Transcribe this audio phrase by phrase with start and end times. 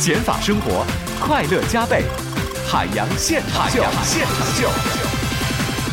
[0.00, 0.86] 减法生活，
[1.20, 2.04] 快乐加倍。
[2.70, 4.68] 海洋现场秀，现场秀。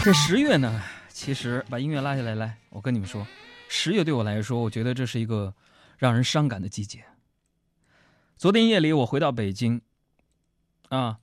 [0.04, 0.80] 这十月呢，
[1.10, 3.26] 其实把音乐拉下来，来，我跟你们说，
[3.68, 5.52] 十月对我来说，我觉得这是一个
[5.98, 7.04] 让人伤感的季节。
[8.38, 9.82] 昨天夜里我回到北京，
[10.90, 11.18] 啊，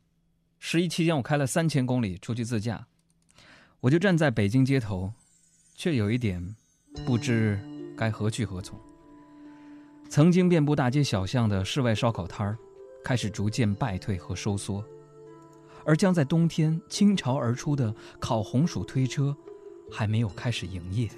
[0.59, 2.85] 十一期间我开了三千公里出去自驾，
[3.79, 5.13] 我就站在北京街头，
[5.77, 6.57] 却有一点
[7.07, 7.61] 不知
[7.97, 8.77] 该何去何从。
[10.11, 12.59] 曾经遍布大街小巷的室外烧烤摊儿，
[13.05, 14.85] 开始逐渐败退和收缩。
[15.85, 19.37] 而将在冬天倾巢而出的烤红薯推车，
[19.91, 21.11] 还没有开始营业。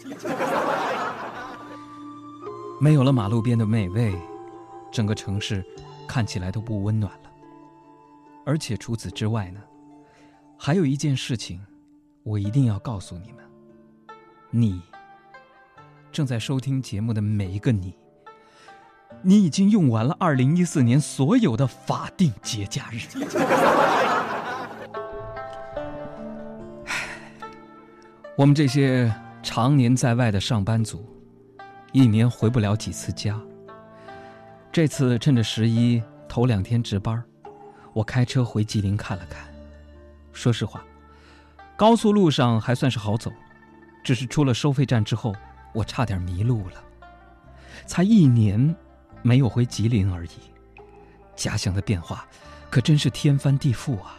[2.81, 4.15] 没有了马路边的美味，
[4.91, 5.65] 整个城市
[6.09, 7.31] 看起来都不温暖了。
[8.47, 9.63] 而且除此之外呢，
[10.59, 11.61] 还有一件事情，
[12.23, 13.45] 我一定要告诉你们：
[14.51, 14.81] 你
[16.11, 17.95] 正在收听节目的每一个你，
[19.27, 23.01] 你已经用完了二零一四年所有的法定节假日。
[28.37, 29.11] 我们这些
[29.43, 31.09] 常年在外的上班族，
[31.93, 33.41] 一年回不了几次家。
[34.71, 37.25] 这次趁着十一头两天值班，
[37.95, 39.43] 我开车回吉林看了看。
[40.35, 40.85] 说实话，
[41.79, 43.33] 高速路上还算是好走，
[44.05, 45.35] 只是出了收费站之后，
[45.73, 46.85] 我差点迷路了。
[47.87, 48.75] 才一年
[49.25, 50.31] 没有回吉林而已，
[51.35, 52.27] 家乡的变化
[52.69, 54.19] 可真是天翻地覆啊！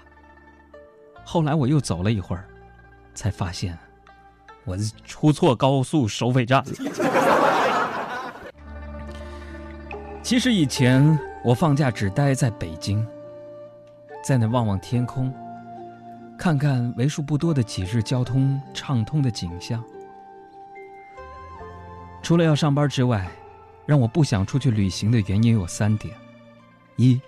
[1.24, 2.46] 后来我又走了一会儿，
[3.14, 3.78] 才发现。
[4.64, 4.76] 我
[5.06, 6.72] 出错高速收费站了。
[10.24, 13.06] 其实以前我放假只待在北京，
[14.24, 15.32] 在那望望天空，
[16.36, 19.84] 看看为数不多的几日交通畅通的景象。
[22.24, 23.30] 除了要上班之外，
[23.86, 26.16] 让我不想出去旅行的原因有三点：
[26.96, 27.22] 一，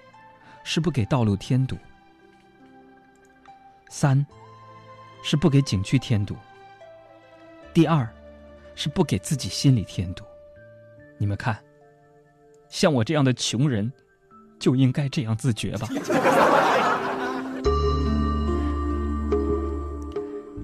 [0.64, 1.76] 是不给道路添堵；
[3.90, 4.26] 三，
[5.22, 6.36] 是不给景区添堵。
[7.74, 8.08] 第二，
[8.74, 10.24] 是不给自己心里添堵。
[11.20, 11.58] 你们看，
[12.70, 13.92] 像我这样的穷人，
[14.60, 15.88] 就应该这样自觉吧。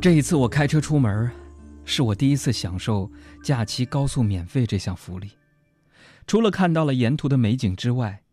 [0.02, 1.32] 这一次我开车出门，
[1.86, 3.10] 是我第一次享受
[3.44, 5.32] 假期高速免费这项福利。
[6.26, 8.24] 除了看到了沿途的美景之外，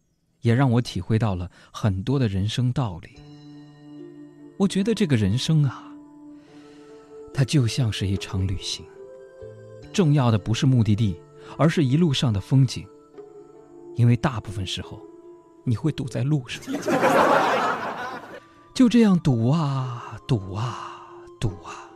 [0.41, 3.11] 也让我体会到了很多的人生道理。
[4.57, 5.87] 我觉得这个人生啊。
[7.33, 8.85] 它就像是一场旅行，
[9.93, 11.17] 重要的不是目的地，
[11.57, 12.85] 而是一路上的风景。
[13.95, 15.01] 因为大部分时候，
[15.65, 16.61] 你会堵在路上，
[18.75, 21.07] 就这样堵啊堵啊
[21.41, 21.89] 堵啊。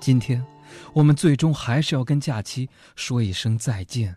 [0.00, 0.44] 今天，
[0.92, 4.16] 我们最终还是要跟假期说一声再见，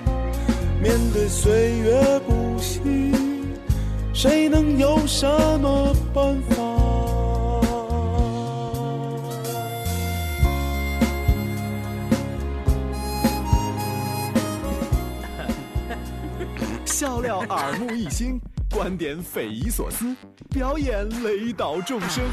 [0.81, 2.81] 面对岁月不息，
[4.15, 5.27] 谁能有什
[5.59, 6.55] 么办法？
[16.83, 18.39] 笑料耳目一新，
[18.71, 20.15] 观点匪夷所思，
[20.49, 22.23] 表演雷倒众生，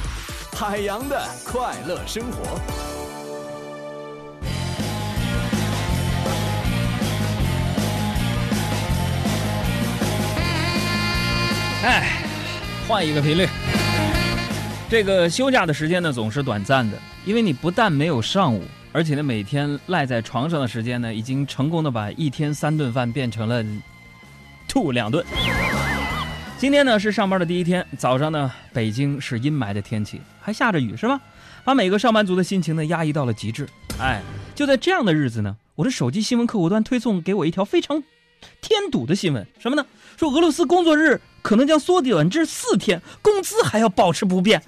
[0.54, 2.87] 海洋的快乐生活。
[11.84, 12.20] 哎，
[12.88, 13.46] 换一个频率。
[14.90, 23.64] 这个休假的时间呢，总是短暂的，因为你不但没有上午，而且呢，每天赖在床上的时间呢，已经成功的把一天三顿饭变成了。
[24.66, 25.24] 吐两顿。
[26.58, 31.18] 今天呢是上班的第一天，早上呢北京是阴霾的天气，还下着雨，是吧？
[31.64, 33.66] 把每个上班族的心情呢压抑到了极致。
[33.98, 34.20] 哎，
[34.54, 38.02] 就在这样的日子呢，我的手机新闻客户端推送给我一条非常
[38.60, 39.86] 添堵的新闻，什么呢？
[40.18, 44.62] 说俄罗斯工作日可能将缩短至四天，工资还要保持不变。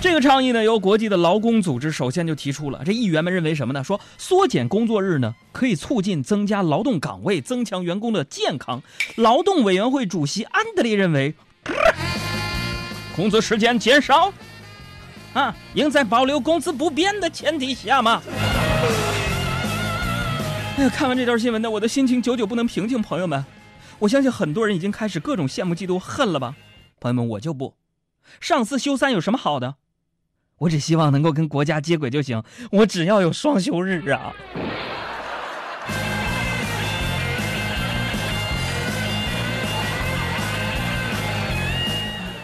[0.00, 2.82] 这个倡议呢，由国际的劳工组织首先就提出了。
[2.84, 3.82] 这议员们认为什么呢？
[3.82, 8.80] 说缩减工作日呢，可以促进增加劳动岗位，增强员工的健康。
[9.16, 11.34] 劳动委员会主席安德烈认为，
[13.16, 14.32] 工作时间减少，
[15.32, 18.22] 啊，应在保留工资不变的前提下嘛。
[20.76, 23.44] 哎呀，看完这条新闻呢，我的心情久久不能平静，朋友们。
[24.00, 26.54] 我相信很多人已经开始各种羡慕、嫉妒、恨了吧？
[27.00, 27.74] 朋友们，我就不。
[28.40, 29.74] 上四休三有什么好的？
[30.58, 32.42] 我只希望能够跟国家接轨就行。
[32.70, 34.32] 我只要有双休日啊！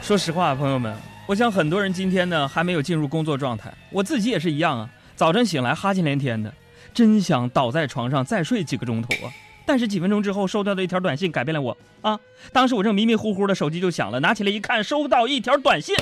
[0.02, 0.96] 说实话，朋友们，
[1.28, 4.90] 我想很多人今天呢还没有进入工作状态，我自己也是一样啊。
[5.14, 6.52] 早晨醒来哈欠连天的，
[6.92, 9.30] 真想倒在床上再睡几个钟头啊！
[9.66, 12.20] 但是几分钟之后收到的一条短信改变了我啊！
[12.52, 15.96] 当时我正迷迷糊糊的，手机就响了，拿起来一看，收到一条短信，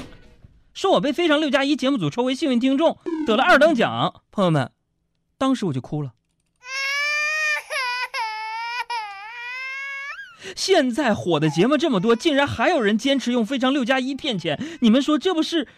[0.75, 4.23] 说我被《非常六加一》节目组抽为幸运听众，得了二等奖。
[4.31, 4.73] 朋友们，
[5.39, 6.13] 当时我就哭了。
[10.57, 15.69] 现在火的节目这么多，竟然还有人坚持用《非常六加一》骗钱，你们说这不是，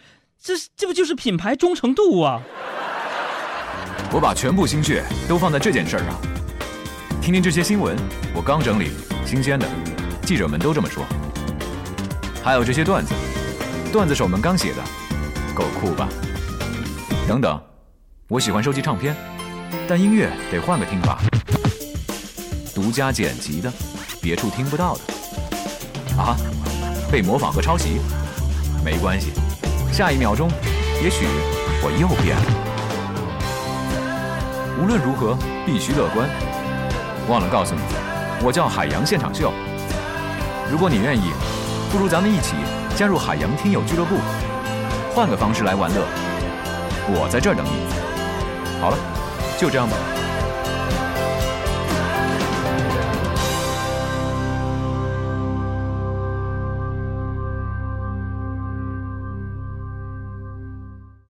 [0.42, 2.40] 这这不就是品牌忠诚度啊？
[4.10, 6.44] 我把全部心血都放在这件事上。
[7.24, 7.96] 听听这些新闻，
[8.34, 8.90] 我刚整理，
[9.24, 9.66] 新鲜的，
[10.26, 11.06] 记者们都这么说。
[12.42, 13.14] 还有这些段子，
[13.90, 14.82] 段子手们刚写的，
[15.54, 16.06] 够酷吧？
[17.26, 17.58] 等等，
[18.28, 19.16] 我喜欢收集唱片，
[19.88, 21.18] 但音乐得换个听法，
[22.74, 23.72] 独家剪辑的。
[24.20, 25.00] 别处听不到的
[26.18, 26.36] 啊，
[27.10, 28.02] 被模仿和抄袭
[28.84, 29.30] 没关系，
[29.90, 30.50] 下一秒钟，
[31.02, 31.24] 也许
[31.80, 32.44] 我又变了。
[34.78, 36.28] 无论如何，必须乐观。
[37.28, 37.80] 忘了告诉你，
[38.42, 39.52] 我叫海洋现场秀。
[40.70, 41.32] 如果你愿意，
[41.90, 42.54] 不如咱们一起
[42.96, 44.16] 加入海洋听友俱乐部，
[45.14, 46.02] 换个方式来玩乐。
[47.08, 47.70] 我在这儿等你。
[48.80, 48.98] 好了，
[49.58, 49.96] 就这样吧。